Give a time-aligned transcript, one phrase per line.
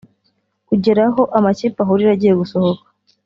[0.73, 2.85] ugera aho amakipe ahurira agiye gusohoka